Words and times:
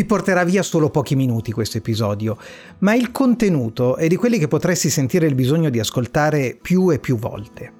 Ti 0.00 0.06
porterà 0.06 0.44
via 0.44 0.62
solo 0.62 0.88
pochi 0.88 1.14
minuti 1.14 1.52
questo 1.52 1.76
episodio, 1.76 2.38
ma 2.78 2.94
il 2.94 3.10
contenuto 3.10 3.96
è 3.96 4.06
di 4.06 4.16
quelli 4.16 4.38
che 4.38 4.48
potresti 4.48 4.88
sentire 4.88 5.26
il 5.26 5.34
bisogno 5.34 5.68
di 5.68 5.78
ascoltare 5.78 6.56
più 6.58 6.90
e 6.90 6.98
più 6.98 7.18
volte. 7.18 7.72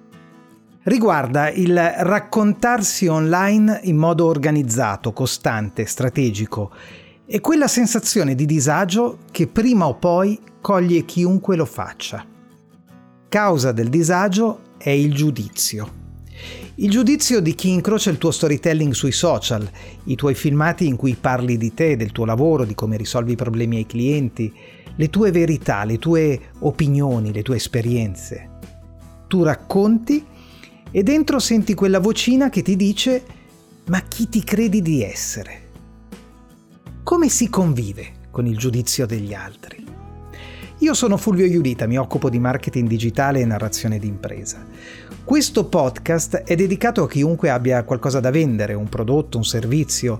Riguarda 0.83 1.49
il 1.49 1.75
raccontarsi 1.75 3.07
online 3.07 3.81
in 3.85 3.97
modo 3.97 4.27
organizzato, 4.27 5.15
costante, 5.15 5.87
strategico 5.87 6.71
e 7.25 7.41
quella 7.41 7.69
sensazione 7.69 8.35
di 8.35 8.45
disagio 8.45 9.21
che 9.31 9.47
prima 9.47 9.87
o 9.87 9.95
poi 9.95 10.39
coglie 10.61 11.07
chiunque 11.07 11.57
lo 11.57 11.65
faccia. 11.65 12.23
Causa 13.31 13.73
del 13.73 13.89
disagio 13.89 14.75
è 14.77 14.91
il 14.91 15.15
giudizio. 15.15 16.00
Il 16.77 16.91
giudizio 16.91 17.41
di 17.41 17.55
chi 17.55 17.71
incrocia 17.71 18.11
il 18.11 18.19
tuo 18.19 18.31
storytelling 18.31 18.93
sui 18.93 19.13
social, 19.13 19.69
i 20.05 20.17
tuoi 20.17 20.35
filmati 20.35 20.87
in 20.87 20.97
cui 20.97 21.15
parli 21.15 21.57
di 21.57 21.75
te, 21.75 21.97
del 21.97 22.13
tuo 22.13 22.25
lavoro, 22.25 22.65
di 22.65 22.75
come 22.75 22.97
risolvi 22.97 23.33
i 23.33 23.37
problemi 23.37 23.77
ai 23.77 23.87
clienti, 23.87 24.53
le 24.97 25.11
tue 25.11 25.31
verità, 25.31 25.85
le 25.85 25.99
tue 25.99 26.41
opinioni, 26.61 27.33
le 27.33 27.43
tue 27.43 27.57
esperienze. 27.57 28.49
Tu 29.29 29.43
racconti 29.43 30.25
e 30.91 31.03
dentro 31.03 31.39
senti 31.39 31.75
quella 31.75 32.01
vocina 32.01 32.49
che 32.51 32.63
ti 32.63 32.77
dice 32.77 33.23
ma 33.87 34.01
chi 34.03 34.29
ti 34.29 34.43
credi 34.43 34.83
di 34.83 35.03
essere? 35.03 35.69
Come 37.03 37.29
si 37.29 37.49
convive 37.49 38.29
con 38.31 38.47
il 38.47 38.57
giudizio 38.57 39.05
degli 39.07 39.35
altri? 39.35 40.00
Io 40.83 40.95
sono 40.95 41.19
Fulvio 41.19 41.45
Iudita, 41.45 41.87
mi 41.87 41.99
occupo 41.99 42.31
di 42.31 42.39
marketing 42.39 42.89
digitale 42.89 43.41
e 43.41 43.45
narrazione 43.45 43.99
d'impresa. 43.99 44.65
Questo 45.23 45.67
podcast 45.67 46.37
è 46.37 46.55
dedicato 46.55 47.03
a 47.03 47.09
chiunque 47.09 47.51
abbia 47.51 47.83
qualcosa 47.83 48.19
da 48.19 48.31
vendere, 48.31 48.73
un 48.73 48.89
prodotto, 48.89 49.37
un 49.37 49.45
servizio 49.45 50.19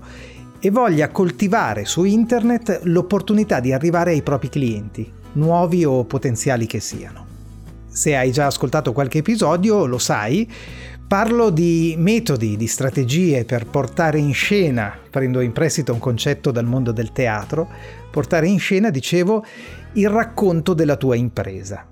e 0.59 0.69
voglia 0.69 1.09
coltivare 1.09 1.85
su 1.85 2.03
internet 2.03 2.81
l'opportunità 2.83 3.59
di 3.59 3.73
arrivare 3.73 4.11
ai 4.11 4.21
propri 4.21 4.49
clienti, 4.49 5.11
nuovi 5.33 5.83
o 5.83 6.03
potenziali 6.03 6.67
che 6.67 6.79
siano. 6.79 7.25
Se 7.87 8.15
hai 8.15 8.31
già 8.31 8.45
ascoltato 8.45 8.93
qualche 8.93 9.17
episodio, 9.17 9.87
lo 9.87 9.97
sai, 9.97 10.47
parlo 11.11 11.49
di 11.49 11.95
metodi, 11.97 12.55
di 12.55 12.67
strategie 12.67 13.43
per 13.43 13.65
portare 13.65 14.17
in 14.17 14.33
scena, 14.33 14.97
prendo 15.09 15.41
in 15.41 15.51
prestito 15.51 15.91
un 15.91 15.99
concetto 15.99 16.51
dal 16.51 16.63
mondo 16.63 16.93
del 16.93 17.11
teatro, 17.11 17.67
portare 18.09 18.47
in 18.47 18.57
scena, 18.59 18.89
dicevo, 18.89 19.43
il 19.95 20.07
racconto 20.07 20.73
della 20.73 20.95
tua 20.95 21.17
impresa. 21.17 21.85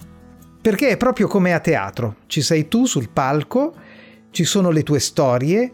Perché 0.62 0.88
è 0.88 0.96
proprio 0.96 1.28
come 1.28 1.52
a 1.52 1.60
teatro, 1.60 2.16
ci 2.28 2.42
sei 2.42 2.70
tu 2.70 2.86
sul 2.86 3.10
palco, 3.10 3.74
ci 4.32 4.46
sono 4.46 4.70
le 4.70 4.84
tue 4.84 5.00
storie 5.00 5.72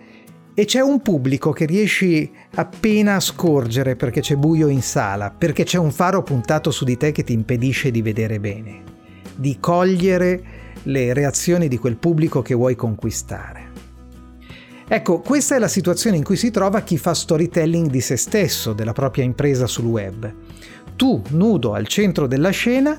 e 0.56 0.66
c'è 0.66 0.80
un 0.80 1.04
pubblico 1.04 1.52
che 1.52 1.66
riesci 1.66 2.32
appena 2.56 3.14
a 3.14 3.20
scorgere 3.20 3.96
perché 3.96 4.22
c'è 4.22 4.38
buio 4.38 4.70
in 4.70 4.82
sala, 4.82 5.30
perché 5.30 5.66
c'è 5.66 5.78
un 5.78 5.92
faro 5.92 6.24
puntato 6.24 6.72
su 6.72 6.84
di 6.84 6.98
te 6.98 7.12
che 7.12 7.24
ti 7.24 7.34
impedisce 7.34 7.92
di 7.92 8.02
vedere 8.02 8.40
bene, 8.40 8.82
di 9.36 9.58
cogliere 9.60 10.55
le 10.86 11.14
reazioni 11.14 11.68
di 11.68 11.78
quel 11.78 11.98
pubblico 11.98 12.42
che 12.42 12.56
vuoi 12.56 12.76
conquistare. 12.76 13.74
Ecco, 14.88 15.20
questa 15.20 15.56
è 15.56 15.60
la 15.60 15.68
situazione 15.68 16.18
in 16.18 16.24
cui 16.24 16.36
si 16.36 16.52
trova 16.52 16.82
chi 16.82 16.98
fa 16.98 17.14
storytelling 17.14 17.90
di 17.90 18.02
se 18.02 18.18
stesso, 18.18 18.74
della 18.74 18.94
propria 18.94 19.24
impresa 19.24 19.68
sul 19.68 19.86
web 19.86 20.34
tu 20.96 21.22
nudo 21.30 21.74
al 21.74 21.88
centro 21.88 22.28
della 22.28 22.50
scena, 22.50 22.98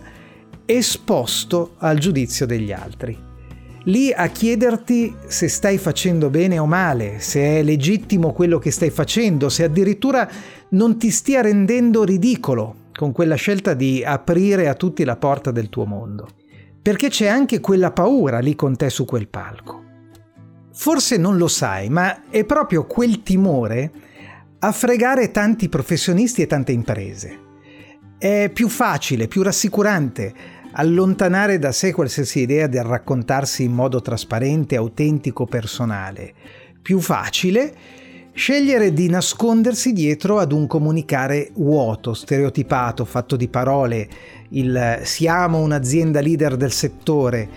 esposto 0.64 1.74
al 1.78 1.98
giudizio 1.98 2.46
degli 2.46 2.72
altri. 2.72 3.24
Lì 3.84 4.12
a 4.12 4.26
chiederti 4.28 5.14
se 5.26 5.48
stai 5.48 5.78
facendo 5.78 6.28
bene 6.28 6.58
o 6.58 6.66
male, 6.66 7.20
se 7.20 7.40
è 7.40 7.62
legittimo 7.62 8.32
quello 8.32 8.58
che 8.58 8.72
stai 8.72 8.90
facendo, 8.90 9.48
se 9.48 9.62
addirittura 9.62 10.28
non 10.70 10.98
ti 10.98 11.10
stia 11.10 11.40
rendendo 11.40 12.02
ridicolo 12.02 12.84
con 12.92 13.12
quella 13.12 13.36
scelta 13.36 13.74
di 13.74 14.02
aprire 14.04 14.68
a 14.68 14.74
tutti 14.74 15.04
la 15.04 15.16
porta 15.16 15.52
del 15.52 15.68
tuo 15.68 15.84
mondo. 15.84 16.28
Perché 16.86 17.08
c'è 17.08 17.26
anche 17.26 17.58
quella 17.58 17.90
paura 17.90 18.38
lì 18.38 18.54
con 18.54 18.76
te 18.76 18.90
su 18.90 19.04
quel 19.04 19.26
palco. 19.26 19.82
Forse 20.72 21.16
non 21.16 21.36
lo 21.36 21.48
sai, 21.48 21.88
ma 21.88 22.28
è 22.30 22.44
proprio 22.44 22.86
quel 22.86 23.24
timore 23.24 23.90
a 24.60 24.70
fregare 24.70 25.32
tanti 25.32 25.68
professionisti 25.68 26.42
e 26.42 26.46
tante 26.46 26.70
imprese. 26.70 27.38
È 28.16 28.52
più 28.54 28.68
facile, 28.68 29.26
più 29.26 29.42
rassicurante 29.42 30.32
allontanare 30.74 31.58
da 31.58 31.72
sé 31.72 31.92
qualsiasi 31.92 32.42
idea 32.42 32.68
del 32.68 32.84
raccontarsi 32.84 33.64
in 33.64 33.72
modo 33.72 34.00
trasparente, 34.00 34.76
autentico, 34.76 35.44
personale. 35.44 36.34
Più 36.80 37.00
facile 37.00 37.74
scegliere 38.36 38.92
di 38.92 39.08
nascondersi 39.08 39.94
dietro 39.94 40.38
ad 40.38 40.52
un 40.52 40.66
comunicare 40.66 41.52
vuoto, 41.54 42.12
stereotipato, 42.12 43.06
fatto 43.06 43.34
di 43.34 43.48
parole, 43.48 44.06
il 44.50 45.00
siamo 45.04 45.60
un'azienda 45.60 46.20
leader 46.20 46.56
del 46.56 46.70
settore 46.70 47.48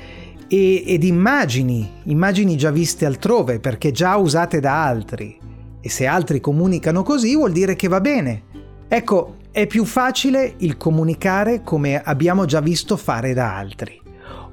e, 0.47 0.83
ed 0.87 1.03
immagini, 1.03 1.91
immagini 2.03 2.55
già 2.55 2.71
viste 2.71 3.05
altrove 3.05 3.59
perché 3.59 3.91
già 3.91 4.15
usate 4.15 4.61
da 4.61 4.85
altri. 4.85 5.37
E 5.81 5.89
se 5.89 6.05
altri 6.05 6.39
comunicano 6.39 7.03
così 7.03 7.35
vuol 7.35 7.51
dire 7.51 7.75
che 7.75 7.89
va 7.89 7.99
bene. 7.99 8.43
Ecco, 8.87 9.35
è 9.51 9.67
più 9.67 9.83
facile 9.83 10.53
il 10.59 10.77
comunicare 10.77 11.61
come 11.61 12.01
abbiamo 12.01 12.45
già 12.45 12.61
visto 12.61 12.95
fare 12.95 13.33
da 13.33 13.53
altri, 13.57 13.99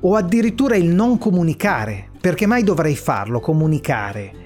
o 0.00 0.16
addirittura 0.16 0.74
il 0.74 0.88
non 0.88 1.18
comunicare, 1.18 2.08
perché 2.20 2.46
mai 2.46 2.64
dovrei 2.64 2.96
farlo, 2.96 3.38
comunicare. 3.38 4.45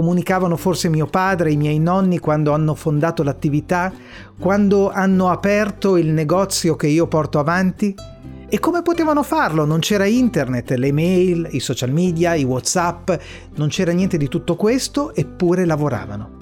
Comunicavano 0.00 0.56
forse 0.56 0.88
mio 0.88 1.04
padre 1.04 1.50
e 1.50 1.52
i 1.52 1.56
miei 1.58 1.78
nonni 1.78 2.20
quando 2.20 2.54
hanno 2.54 2.74
fondato 2.74 3.22
l'attività, 3.22 3.92
quando 4.38 4.90
hanno 4.90 5.28
aperto 5.28 5.98
il 5.98 6.08
negozio 6.08 6.74
che 6.74 6.86
io 6.86 7.06
porto 7.06 7.38
avanti? 7.38 7.94
E 8.48 8.58
come 8.60 8.80
potevano 8.80 9.22
farlo? 9.22 9.66
Non 9.66 9.80
c'era 9.80 10.06
internet, 10.06 10.70
le 10.70 10.90
mail, 10.90 11.46
i 11.50 11.60
social 11.60 11.92
media, 11.92 12.32
i 12.32 12.44
Whatsapp, 12.44 13.10
non 13.56 13.68
c'era 13.68 13.92
niente 13.92 14.16
di 14.16 14.26
tutto 14.28 14.56
questo, 14.56 15.14
eppure 15.14 15.66
lavoravano 15.66 16.38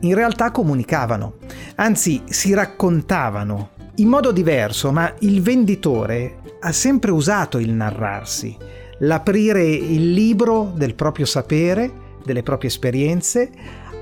in 0.00 0.12
realtà 0.12 0.50
comunicavano, 0.50 1.36
anzi 1.76 2.20
si 2.26 2.52
raccontavano 2.52 3.70
in 3.94 4.08
modo 4.08 4.30
diverso, 4.30 4.92
ma 4.92 5.10
il 5.20 5.40
venditore 5.40 6.40
ha 6.60 6.70
sempre 6.70 7.12
usato 7.12 7.56
il 7.58 7.70
narrarsi, 7.70 8.54
l'aprire 8.98 9.64
il 9.64 10.12
libro 10.12 10.70
del 10.74 10.94
proprio 10.94 11.24
sapere, 11.24 12.04
delle 12.26 12.42
proprie 12.42 12.68
esperienze, 12.68 13.50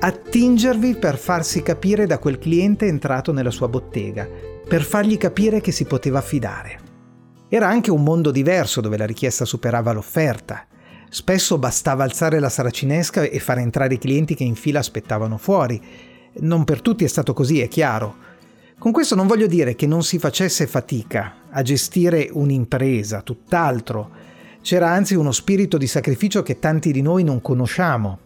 attingervi 0.01 0.97
per 0.97 1.17
farsi 1.17 1.62
capire 1.62 2.07
da 2.07 2.19
quel 2.19 2.39
cliente 2.39 2.87
entrato 2.87 3.33
nella 3.33 3.53
sua 3.53 3.69
bottega, 3.69 4.29
per 4.67 4.83
fargli 4.83 5.17
capire 5.17 5.61
che 5.61 5.71
si 5.71 5.85
poteva 5.85 6.21
fidare. 6.21 6.81
Era 7.49 7.69
anche 7.69 7.93
un 7.93 8.03
mondo 8.03 8.33
diverso 8.33 8.81
dove 8.81 8.97
la 8.97 9.07
richiesta 9.07 9.45
superava 9.45 9.93
l'offerta. 9.93 10.67
Spesso 11.09 11.59
bastava 11.59 12.03
alzare 12.03 12.41
la 12.41 12.49
saracinesca 12.49 13.23
e 13.23 13.39
far 13.39 13.59
entrare 13.59 13.95
i 13.95 13.99
clienti 13.99 14.35
che 14.35 14.43
in 14.43 14.56
fila 14.56 14.81
aspettavano 14.81 15.37
fuori. 15.39 15.81
Non 16.41 16.65
per 16.65 16.81
tutti 16.81 17.05
è 17.05 17.06
stato 17.06 17.33
così, 17.33 17.61
è 17.61 17.69
chiaro. 17.69 18.17
Con 18.77 18.91
questo 18.91 19.15
non 19.15 19.29
voglio 19.29 19.47
dire 19.47 19.77
che 19.77 19.87
non 19.87 20.03
si 20.03 20.19
facesse 20.19 20.67
fatica 20.67 21.37
a 21.50 21.62
gestire 21.62 22.29
un'impresa, 22.32 23.23
tutt'altro. 23.23 24.11
C'era 24.64 24.88
anzi 24.88 25.14
uno 25.14 25.31
spirito 25.31 25.76
di 25.76 25.87
sacrificio 25.87 26.43
che 26.43 26.58
tanti 26.58 26.90
di 26.90 27.02
noi 27.02 27.22
non 27.22 27.43
conosciamo. 27.43 28.19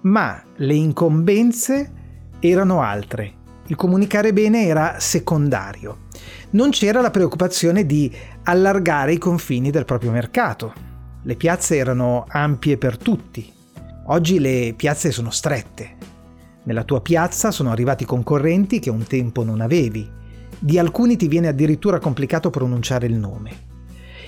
Ma 0.00 0.42
le 0.56 0.74
incombenze 0.74 1.92
erano 2.40 2.82
altre. 2.82 3.34
Il 3.68 3.76
comunicare 3.76 4.32
bene 4.32 4.66
era 4.66 4.98
secondario. 4.98 6.06
Non 6.50 6.70
c'era 6.70 7.00
la 7.00 7.12
preoccupazione 7.12 7.86
di 7.86 8.12
allargare 8.42 9.12
i 9.12 9.18
confini 9.18 9.70
del 9.70 9.84
proprio 9.84 10.10
mercato. 10.10 10.72
Le 11.22 11.36
piazze 11.36 11.76
erano 11.76 12.24
ampie 12.26 12.76
per 12.76 12.96
tutti. 12.96 13.48
Oggi 14.06 14.40
le 14.40 14.74
piazze 14.76 15.12
sono 15.12 15.30
strette. 15.30 15.94
Nella 16.64 16.82
tua 16.82 17.00
piazza 17.00 17.52
sono 17.52 17.70
arrivati 17.70 18.04
concorrenti 18.04 18.80
che 18.80 18.90
un 18.90 19.06
tempo 19.06 19.44
non 19.44 19.60
avevi. 19.60 20.10
Di 20.58 20.76
alcuni 20.76 21.14
ti 21.14 21.28
viene 21.28 21.46
addirittura 21.46 22.00
complicato 22.00 22.50
pronunciare 22.50 23.06
il 23.06 23.14
nome. 23.14 23.70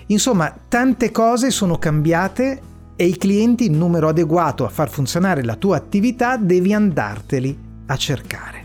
Insomma, 0.07 0.55
tante 0.69 1.11
cose 1.11 1.51
sono 1.51 1.79
cambiate 1.79 2.61
e 2.97 3.07
i 3.07 3.17
clienti 3.17 3.67
in 3.67 3.77
numero 3.77 4.09
adeguato 4.09 4.65
a 4.65 4.69
far 4.69 4.89
funzionare 4.89 5.43
la 5.43 5.57
tua 5.57 5.77
attività 5.77 6.37
devi 6.37 6.73
andarteli 6.73 7.59
a 7.87 7.97
cercare. 7.97 8.63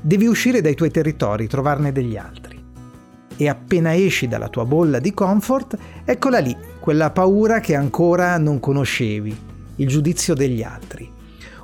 Devi 0.00 0.26
uscire 0.26 0.60
dai 0.60 0.74
tuoi 0.74 0.90
territori, 0.90 1.46
trovarne 1.46 1.92
degli 1.92 2.16
altri. 2.16 2.60
e 3.36 3.48
appena 3.48 3.94
esci 3.94 4.28
dalla 4.28 4.48
tua 4.48 4.64
bolla 4.64 5.00
di 5.00 5.12
comfort, 5.12 5.76
eccola 6.04 6.38
lì, 6.38 6.56
quella 6.78 7.10
paura 7.10 7.60
che 7.60 7.74
ancora 7.74 8.38
non 8.38 8.60
conoscevi, 8.60 9.36
il 9.76 9.88
giudizio 9.88 10.34
degli 10.34 10.62
altri. 10.62 11.10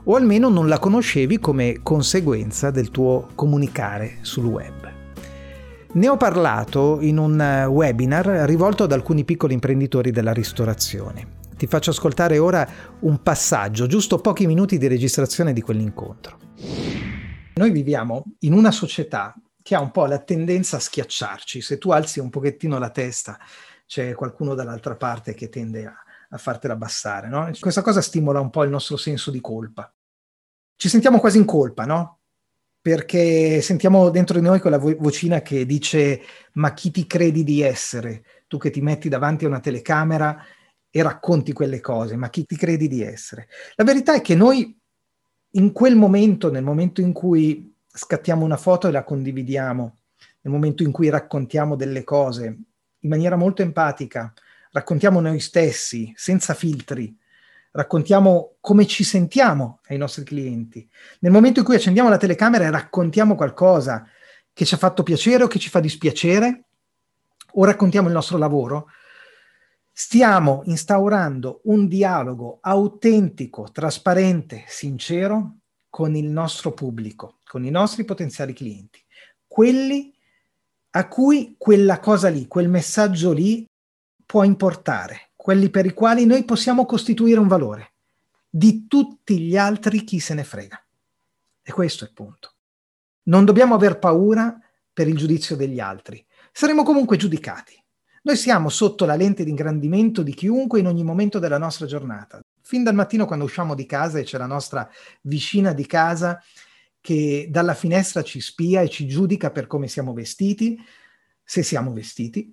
O 0.05 0.17
almeno 0.17 0.49
non 0.49 0.69
la 0.69 0.79
conoscevi 0.79 1.39
come 1.39 1.81
conseguenza 1.83 2.71
del 2.71 2.91
tuo 2.91 3.29
comunicare 3.35 4.19
sul 4.23 4.47
web. 4.47 4.88
Ne 5.91 6.07
ho 6.07 6.19
parlato 6.19 7.01
in 7.01 7.17
un 7.17 7.41
webinar 7.71 8.27
rivolto 8.47 8.85
ad 8.85 8.93
alcuni 8.93 9.25
piccoli 9.25 9.55
imprenditori 9.55 10.11
della 10.11 10.35
ristorazione. 10.35 11.37
Ti 11.57 11.67
faccio 11.67 11.91
ascoltare 11.91 12.37
ora 12.37 12.69
un 13.01 13.23
passaggio, 13.23 13.87
giusto 13.87 14.19
pochi 14.19 14.47
minuti 14.47 14.77
di 14.77 14.87
registrazione 14.87 15.55
di 15.55 15.63
quell'incontro. 15.63 16.39
Noi 17.55 17.71
viviamo 17.71 18.25
in 18.41 18.53
una 18.53 18.71
società 18.71 19.35
che 19.63 19.75
ha 19.75 19.81
un 19.81 19.91
po' 19.91 20.05
la 20.05 20.19
tendenza 20.19 20.77
a 20.77 20.81
schiacciarci. 20.81 21.63
Se 21.63 21.79
tu 21.79 21.91
alzi 21.91 22.21
un 22.21 22.29
pochettino 22.29 22.79
la 22.79 22.91
testa, 22.91 23.39
c'è 23.87 24.15
qualcuno 24.15 24.55
dall'altra 24.55 24.95
parte 24.95 25.33
che 25.33 25.49
tende 25.49 25.87
a, 25.87 25.95
a 26.29 26.37
fartela 26.37 26.75
abbassare. 26.75 27.29
No? 27.29 27.51
Questa 27.59 27.81
cosa 27.81 28.03
stimola 28.03 28.41
un 28.41 28.51
po' 28.51 28.63
il 28.63 28.71
nostro 28.71 28.99
senso 28.99 29.31
di 29.31 29.41
colpa. 29.41 29.91
Ci 30.77 30.89
sentiamo 30.91 31.19
quasi 31.19 31.39
in 31.39 31.47
colpa, 31.47 31.87
no? 31.87 32.18
Perché 32.81 33.61
sentiamo 33.61 34.09
dentro 34.11 34.39
di 34.39 34.45
noi 34.45 34.61
quella 34.61 34.79
vo- 34.79 34.97
vocina 34.99 35.43
che 35.43 35.67
dice: 35.67 36.21
Ma 36.55 36.73
chi 36.75 36.91
ti 36.91 37.07
credi 37.07 37.45
di 37.45 37.61
essere? 37.63 38.23
Tu 38.47 38.59
che 38.59 38.71
ti 38.71 38.81
metti 38.81 39.09
davanti 39.09 39.45
a 39.45 39.49
una 39.49 39.61
telecamera 39.61 40.45
e 40.91 41.03
racconti 41.03 41.53
quelle 41.53 41.81
cose, 41.81 42.17
ma 42.17 42.31
chi 42.31 42.45
ti 42.45 42.57
credi 42.57 42.89
di 42.89 43.03
essere? 43.03 43.49
La 43.75 43.85
verità 43.85 44.15
è 44.15 44.21
che 44.21 44.35
noi 44.35 44.77
in 45.53 45.73
quel 45.73 45.97
momento, 45.97 46.51
nel 46.51 46.63
momento 46.63 47.01
in 47.01 47.13
cui 47.13 47.75
scattiamo 47.87 48.45
una 48.45 48.57
foto 48.57 48.89
e 48.89 48.91
la 48.91 49.05
condividiamo, 49.05 49.99
nel 50.43 50.53
momento 50.53 50.83
in 50.83 50.93
cui 50.93 51.09
raccontiamo 51.09 51.77
delle 51.77 52.05
cose 52.05 52.45
in 53.01 53.09
maniera 53.09 53.37
molto 53.37 53.63
empatica, 53.63 54.33
raccontiamo 54.73 55.21
noi 55.21 55.41
stessi, 55.41 56.13
senza 56.17 56.55
filtri, 56.55 57.17
raccontiamo 57.73 58.57
come 58.61 58.87
ci 58.87 59.05
sentiamo 59.05 59.81
ai 59.89 59.99
nostri 59.99 60.25
clienti. 60.25 60.89
Nel 61.21 61.33
momento 61.33 61.61
in 61.61 61.65
cui 61.65 61.77
accendiamo 61.77 62.09
la 62.09 62.17
telecamera 62.17 62.65
e 62.65 62.71
raccontiamo 62.71 63.35
qualcosa 63.35 64.07
che 64.53 64.65
ci 64.65 64.75
ha 64.75 64.79
fatto 64.79 65.03
piacere 65.03 65.45
o 65.45 65.47
che 65.47 65.59
ci 65.59 65.69
fa 65.69 65.81
dispiacere, 65.81 66.65
o 67.53 67.65
raccontiamo 67.65 68.09
il 68.09 68.15
nostro 68.15 68.39
lavoro, 68.39 68.89
stiamo 69.93 70.63
instaurando 70.65 71.61
un 71.65 71.89
dialogo 71.89 72.59
autentico, 72.61 73.71
trasparente, 73.73 74.65
sincero 74.67 75.57
con 75.89 76.15
il 76.15 76.27
nostro 76.27 76.73
pubblico, 76.73 77.39
con 77.45 77.65
i 77.65 77.71
nostri 77.71 78.05
potenziali 78.05 78.53
clienti, 78.53 79.03
quelli 79.47 80.15
a 80.91 81.09
cui 81.09 81.55
quella 81.59 82.01
cosa 82.01 82.29
lì, 82.29 82.47
quel 82.47 82.69
messaggio 82.69 83.33
lì 83.33 83.67
può 84.25 84.45
importare, 84.45 85.28
quelli 85.49 85.71
per 85.71 85.87
i 85.87 85.95
quali 85.95 86.27
noi 86.27 86.45
possiamo 86.45 86.85
costituire 86.85 87.41
un 87.41 87.49
valore. 87.49 87.93
Di 88.51 88.87
tutti 88.87 89.41
gli 89.41 89.57
altri 89.57 90.05
chi 90.05 90.21
se 90.21 90.35
ne 90.35 90.45
frega. 90.45 90.79
E 91.63 91.73
questo 91.73 92.05
è 92.05 92.09
il 92.09 92.13
punto. 92.13 92.53
Non 93.23 93.47
dobbiamo 93.47 93.75
aver 93.75 93.99
paura 93.99 94.61
per 94.93 95.09
il 95.09 95.17
giudizio 95.17 95.57
degli 95.57 95.81
altri. 95.81 96.23
Saremo 96.53 96.83
comunque 96.83 97.17
giudicati. 97.17 97.83
Noi 98.25 98.37
siamo 98.37 98.69
sotto 98.69 99.07
la 99.07 99.17
lente 99.17 99.43
di 99.43 99.49
ingrandimento 99.49 100.23
di 100.23 100.35
chiunque 100.35 100.81
in 100.81 100.87
ogni 100.87 101.03
momento 101.03 101.39
della 101.39 101.57
nostra 101.57 101.87
giornata. 101.87 102.43
Fin 102.61 102.83
dal 102.83 102.95
mattino 102.95 103.25
quando 103.25 103.47
usciamo 103.47 103.75
di 103.75 103.87
casa 103.87 104.19
e 104.19 104.25
c'è 104.25 104.37
la 104.37 104.45
nostra 104.45 104.87
vicina 105.23 105.73
di 105.73 105.87
casa 105.87 106.43
che 107.01 107.49
dalla 107.51 107.73
finestra 107.73 108.21
ci 108.21 108.43
spia 108.43 108.83
e 108.83 108.91
ci 108.91 109.07
giudica 109.07 109.51
per 109.51 109.67
come 109.67 109.89
siamo 109.89 110.13
vestiti, 110.13 110.79
se 111.43 111.63
siamo 111.63 111.95
vestiti, 111.95 112.53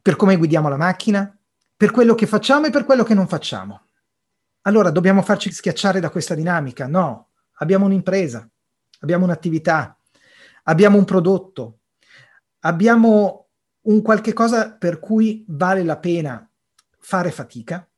per 0.00 0.14
come 0.14 0.36
guidiamo 0.36 0.68
la 0.68 0.76
macchina, 0.76 1.34
per 1.80 1.92
quello 1.92 2.14
che 2.14 2.26
facciamo 2.26 2.66
e 2.66 2.70
per 2.70 2.84
quello 2.84 3.04
che 3.04 3.14
non 3.14 3.26
facciamo. 3.26 3.86
Allora 4.64 4.90
dobbiamo 4.90 5.22
farci 5.22 5.50
schiacciare 5.50 5.98
da 5.98 6.10
questa 6.10 6.34
dinamica? 6.34 6.86
No, 6.86 7.30
abbiamo 7.52 7.86
un'impresa, 7.86 8.46
abbiamo 8.98 9.24
un'attività, 9.24 9.98
abbiamo 10.64 10.98
un 10.98 11.06
prodotto, 11.06 11.78
abbiamo 12.58 13.48
un 13.80 14.02
qualche 14.02 14.34
cosa 14.34 14.76
per 14.76 15.00
cui 15.00 15.42
vale 15.48 15.82
la 15.82 15.96
pena 15.96 16.46
fare 16.98 17.30
fatica, 17.30 17.88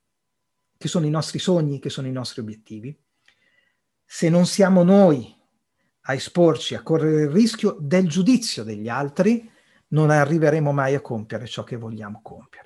che 0.79 0.87
sono 0.87 1.05
i 1.05 1.11
nostri 1.11 1.41
sogni, 1.41 1.81
che 1.81 1.91
sono 1.91 2.07
i 2.07 2.13
nostri 2.13 2.41
obiettivi. 2.41 2.97
Se 4.05 4.29
non 4.29 4.47
siamo 4.47 4.85
noi 4.85 5.37
a 6.03 6.15
esporci, 6.15 6.77
a 6.77 6.85
correre 6.85 7.23
il 7.23 7.31
rischio 7.31 7.77
del 7.81 8.07
giudizio 8.09 8.63
degli 8.63 8.89
altri, 8.89 9.51
non 9.89 10.11
arriveremo 10.11 10.71
mai 10.71 10.95
a 10.95 11.01
compiere 11.01 11.49
ciò 11.49 11.65
che 11.65 11.75
vogliamo 11.75 12.21
compiere. 12.23 12.62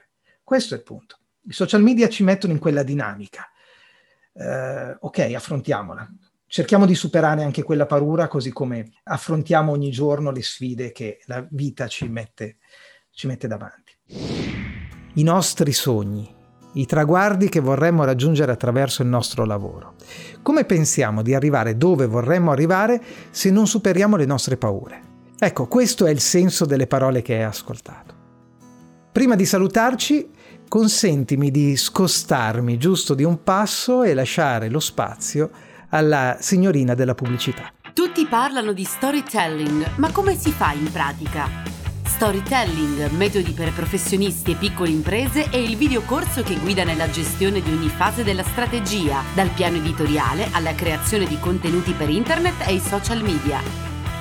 Questo 0.47 0.75
è 0.75 0.77
il 0.77 0.85
punto. 0.85 1.19
I 1.49 1.53
social 1.53 1.83
media 1.83 2.09
ci 2.09 2.23
mettono 2.23 2.53
in 2.53 2.61
quella 2.61 2.85
dinamica. 2.85 3.51
Eh, 4.33 4.97
ok, 4.97 5.19
affrontiamola. 5.35 6.09
Cerchiamo 6.47 6.87
di 6.87 6.95
superare 6.95 7.43
anche 7.43 7.65
quella 7.65 7.85
paura, 7.85 8.29
così 8.29 8.53
come 8.53 8.93
affrontiamo 9.03 9.73
ogni 9.73 9.91
giorno 9.91 10.31
le 10.31 10.45
sfide 10.45 10.93
che 10.93 11.19
la 11.25 11.45
vita 11.51 11.89
ci 11.89 12.07
mette 12.07 12.59
ci 13.11 13.27
mette 13.27 13.49
davanti. 13.49 13.93
I 15.15 15.23
nostri 15.25 15.73
sogni, 15.73 16.33
i 16.75 16.87
traguardi 16.87 17.49
che 17.49 17.59
vorremmo 17.59 18.05
raggiungere 18.05 18.53
attraverso 18.53 19.03
il 19.03 19.09
nostro 19.09 19.45
lavoro. 19.45 19.95
Come 20.43 20.65
pensiamo 20.65 21.23
di 21.23 21.35
arrivare 21.35 21.77
dove 21.77 22.07
vorremmo 22.07 22.53
arrivare 22.53 23.03
se 23.31 23.51
non 23.51 23.67
superiamo 23.67 24.15
le 24.15 24.27
nostre 24.27 24.57
paure? 24.57 25.03
Ecco, 25.41 25.67
questo 25.67 26.07
è 26.07 26.11
il 26.11 26.21
senso 26.21 26.67
delle 26.67 26.87
parole 26.87 27.21
che 27.21 27.35
hai 27.35 27.43
ascoltato. 27.43 28.15
Prima 29.17 29.35
di 29.35 29.47
salutarci, 29.47 30.29
consentimi 30.69 31.51
di 31.51 31.77
scostarmi 31.77 32.79
giusto 32.79 33.15
di 33.15 33.25
un 33.25 33.43
passo 33.43 34.03
e 34.03 34.15
lasciare 34.15 34.69
lo 34.69 34.81
spazio 34.81 35.51
alla 35.91 36.37
signorina 36.41 36.95
della 36.95 37.15
pubblicità. 37.15 37.73
Tutti 37.93 38.27
parlano 38.27 38.73
di 38.73 38.85
storytelling, 38.85 39.97
ma 39.97 40.11
come 40.13 40.37
si 40.37 40.51
fa 40.51 40.73
in 40.73 40.91
pratica? 40.93 41.49
Storytelling, 42.05 43.11
metodi 43.11 43.53
per 43.53 43.73
professionisti 43.73 44.53
e 44.53 44.55
piccole 44.55 44.91
imprese 44.91 45.51
è 45.51 45.57
il 45.57 45.77
videocorso 45.77 46.43
che 46.43 46.59
guida 46.59 46.85
nella 46.85 47.11
gestione 47.11 47.61
di 47.61 47.71
ogni 47.71 47.89
fase 47.89 48.25
della 48.25 48.43
strategia, 48.43 49.23
dal 49.35 49.51
piano 49.51 49.77
editoriale 49.77 50.49
alla 50.53 50.75
creazione 50.75 51.27
di 51.27 51.39
contenuti 51.39 51.93
per 51.93 52.09
internet 52.09 52.67
e 52.67 52.75
i 52.75 52.81
social 52.81 53.23
media. 53.23 53.96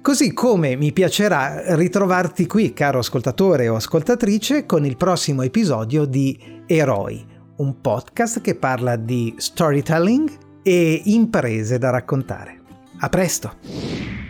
Così 0.00 0.32
come 0.32 0.76
mi 0.76 0.92
piacerà 0.92 1.74
ritrovarti 1.74 2.46
qui, 2.46 2.72
caro 2.72 3.00
ascoltatore 3.00 3.68
o 3.68 3.74
ascoltatrice, 3.74 4.64
con 4.64 4.86
il 4.86 4.96
prossimo 4.96 5.42
episodio 5.42 6.06
di 6.06 6.62
Eroi, 6.66 7.26
un 7.56 7.80
podcast 7.80 8.40
che 8.40 8.54
parla 8.54 8.96
di 8.96 9.34
storytelling 9.36 10.30
e 10.62 11.02
imprese 11.06 11.78
da 11.78 11.90
raccontare. 11.90 12.60
A 13.00 13.08
presto! 13.08 14.27